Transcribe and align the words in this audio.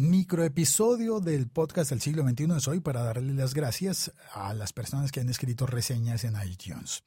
Microepisodio 0.00 1.20
del 1.20 1.48
podcast 1.50 1.90
del 1.90 2.00
siglo 2.00 2.26
XXI 2.26 2.56
es 2.56 2.66
hoy 2.68 2.80
para 2.80 3.02
darle 3.02 3.34
las 3.34 3.52
gracias 3.52 4.10
a 4.32 4.54
las 4.54 4.72
personas 4.72 5.12
que 5.12 5.20
han 5.20 5.28
escrito 5.28 5.66
reseñas 5.66 6.24
en 6.24 6.36
iTunes. 6.42 7.04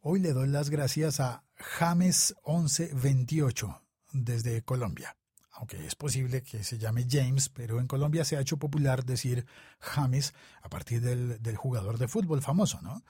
Hoy 0.00 0.18
le 0.18 0.32
doy 0.32 0.48
las 0.48 0.68
gracias 0.68 1.20
a 1.20 1.44
James1128 1.78 3.80
desde 4.10 4.62
Colombia. 4.62 5.16
Aunque 5.52 5.86
es 5.86 5.94
posible 5.94 6.42
que 6.42 6.64
se 6.64 6.78
llame 6.78 7.06
James, 7.08 7.48
pero 7.48 7.78
en 7.78 7.86
Colombia 7.86 8.24
se 8.24 8.36
ha 8.36 8.40
hecho 8.40 8.56
popular 8.56 9.04
decir 9.04 9.46
James 9.78 10.34
a 10.62 10.68
partir 10.68 11.00
del, 11.00 11.56
jugador 11.56 11.96
de 11.96 12.08
fútbol 12.08 12.42
famoso, 12.42 12.80
¿no? 12.82 13.04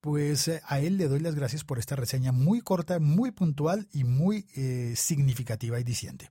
Pues 0.00 0.48
eh, 0.48 0.60
a 0.66 0.80
él 0.80 0.96
le 0.96 1.06
doy 1.06 1.20
las 1.20 1.36
gracias 1.36 1.62
por 1.62 1.78
esta 1.78 1.94
reseña 1.94 2.32
muy 2.32 2.60
corta, 2.60 2.98
muy 2.98 3.30
puntual 3.30 3.86
y 3.92 4.02
muy 4.02 4.48
eh, 4.56 4.94
significativa 4.96 5.78
y 5.78 5.84
diciente. 5.84 6.28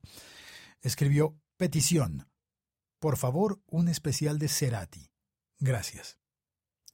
Escribió 0.82 1.38
petición. 1.56 2.26
Por 3.04 3.18
favor, 3.18 3.60
un 3.66 3.88
especial 3.88 4.38
de 4.38 4.48
Cerati. 4.48 5.10
Gracias. 5.58 6.16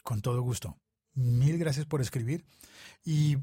Con 0.03 0.23
todo 0.23 0.43
gusto. 0.43 0.77
Mil 1.15 1.57
gracias 1.57 1.87
por 1.87 2.01
escribir 2.01 2.45
y, 3.05 3.37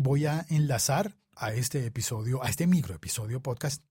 voy 0.00 0.26
a 0.26 0.44
enlazar 0.48 1.16
a 1.36 1.52
este 1.52 1.86
episodio, 1.86 2.42
a 2.42 2.48
este 2.48 2.66
micro 2.66 2.96
episodio 2.96 3.40
podcast, 3.40 3.84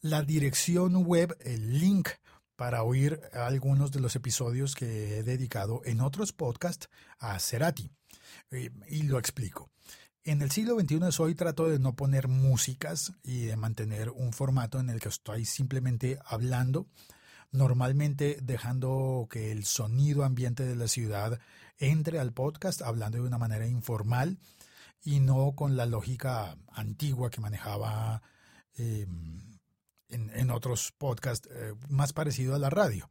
la 0.00 0.22
dirección 0.22 0.96
web, 1.04 1.36
el 1.42 1.78
link 1.78 2.08
para 2.56 2.82
oír 2.82 3.20
algunos 3.34 3.92
de 3.92 4.00
los 4.00 4.16
episodios 4.16 4.74
que 4.76 5.18
he 5.18 5.24
dedicado 5.24 5.82
en 5.84 6.00
otros 6.00 6.32
podcasts 6.32 6.88
a 7.18 7.38
Cerati. 7.38 7.92
Y, 8.50 8.70
y 8.88 9.02
lo 9.02 9.18
explico. 9.18 9.70
En 10.26 10.42
el 10.42 10.50
siglo 10.50 10.74
XXI 10.74 11.22
hoy 11.22 11.36
trato 11.36 11.68
de 11.68 11.78
no 11.78 11.94
poner 11.94 12.26
músicas 12.26 13.12
y 13.22 13.44
de 13.44 13.56
mantener 13.56 14.10
un 14.10 14.32
formato 14.32 14.80
en 14.80 14.90
el 14.90 14.98
que 14.98 15.08
estoy 15.08 15.44
simplemente 15.44 16.18
hablando 16.26 16.88
normalmente 17.52 18.36
dejando 18.42 19.28
que 19.30 19.52
el 19.52 19.64
sonido 19.64 20.24
ambiente 20.24 20.64
de 20.64 20.74
la 20.74 20.88
ciudad 20.88 21.38
entre 21.78 22.18
al 22.18 22.32
podcast, 22.32 22.82
hablando 22.82 23.18
de 23.18 23.24
una 23.28 23.38
manera 23.38 23.68
informal 23.68 24.38
y 25.00 25.20
no 25.20 25.52
con 25.54 25.76
la 25.76 25.86
lógica 25.86 26.56
antigua 26.72 27.30
que 27.30 27.40
manejaba 27.40 28.20
em, 28.74 29.55
en, 30.46 30.50
otros 30.50 30.92
podcasts 30.96 31.48
eh, 31.52 31.74
más 31.88 32.12
parecido 32.12 32.54
a 32.54 32.58
la 32.58 32.70
radio. 32.70 33.10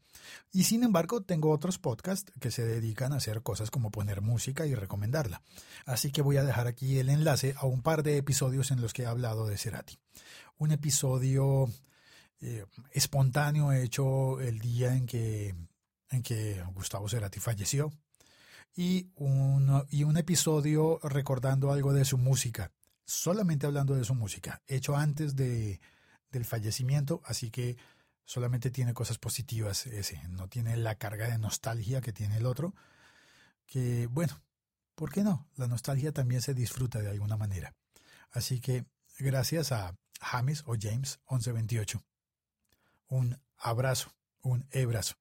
Y 0.52 0.64
sin 0.64 0.84
embargo, 0.84 1.22
tengo 1.22 1.52
otros 1.52 1.78
podcasts 1.78 2.32
que 2.40 2.52
se 2.52 2.66
dedican 2.66 3.14
a 3.14 3.18
hacer 3.18 3.42
cosas 3.42 3.70
como 3.72 3.92
poner 3.92 4.22
música 4.22 4.66
y 4.66 4.76
recomendarla. 4.76 5.42
Así 5.86 6.12
que 6.12 6.22
voy 6.22 6.38
a 6.38 6.44
dejar 6.44 6.68
aquí 6.68 6.98
el 6.98 7.10
enlace 7.10 7.54
a 7.58 7.66
un 7.66 7.82
par 7.82 8.04
de 8.04 8.18
episodios 8.18 8.72
en 8.72 8.82
los 8.82 8.94
que 8.94 9.04
he 9.04 9.06
hablado 9.06 9.48
de 9.48 9.58
Cerati. 9.58 10.00
Un 10.58 10.72
episodio 10.72 11.70
eh, 12.42 12.66
espontáneo 12.92 13.72
hecho 13.72 14.40
el 14.42 14.60
día 14.60 14.96
en 14.96 15.06
que, 15.06 15.56
en 16.10 16.24
que 16.24 16.64
Gustavo 16.74 17.10
Cerati 17.10 17.40
falleció 17.40 17.92
y 18.76 19.10
un, 19.16 19.86
y 19.90 20.04
un 20.04 20.18
episodio 20.18 21.00
recordando 21.04 21.72
algo 21.72 21.94
de 21.94 22.06
su 22.06 22.18
música, 22.18 22.72
solamente 23.06 23.66
hablando 23.66 23.96
de 23.96 24.04
su 24.04 24.16
música, 24.16 24.62
hecho 24.68 24.98
antes 24.98 25.36
de, 25.36 25.80
del 26.32 26.46
fallecimiento, 26.46 27.22
así 27.26 27.52
que 27.52 27.78
solamente 28.26 28.72
tiene 28.72 28.94
cosas 28.94 29.18
positivas 29.18 29.86
ese, 29.88 30.22
no 30.30 30.48
tiene 30.48 30.78
la 30.78 30.96
carga 30.96 31.28
de 31.28 31.38
nostalgia 31.38 32.02
que 32.02 32.14
tiene 32.14 32.38
el 32.38 32.46
otro, 32.46 32.74
que 33.66 34.08
bueno, 34.08 34.42
¿por 34.96 35.12
qué 35.12 35.24
no? 35.24 35.48
La 35.56 35.68
nostalgia 35.68 36.12
también 36.12 36.42
se 36.42 36.54
disfruta 36.54 37.02
de 37.02 37.10
alguna 37.10 37.38
manera. 37.38 37.76
Así 38.32 38.60
que 38.60 38.86
gracias 39.20 39.72
a 39.72 39.96
James 40.20 40.64
o 40.66 40.76
James 40.80 41.20
1128 41.30 42.04
un 43.08 43.40
abrazo, 43.58 44.12
un 44.42 44.68
abrazo. 44.74 45.16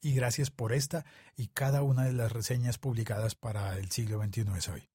Y 0.00 0.14
gracias 0.14 0.50
por 0.50 0.72
esta 0.72 1.04
y 1.36 1.48
cada 1.48 1.82
una 1.82 2.04
de 2.04 2.12
las 2.12 2.30
reseñas 2.30 2.78
publicadas 2.78 3.34
para 3.34 3.76
el 3.76 3.90
siglo 3.90 4.22
XXI 4.22 4.46
es 4.56 4.68
hoy. 4.68 4.88